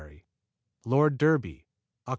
Lord 0.83 1.19
Derby 1.19 1.67
Oct. 2.07 2.09